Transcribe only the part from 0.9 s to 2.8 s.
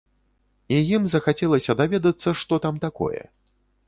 ім захацелася даведацца, што там